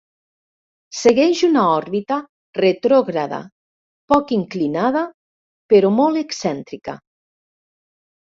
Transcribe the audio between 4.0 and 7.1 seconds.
poc inclinada però molt excèntrica.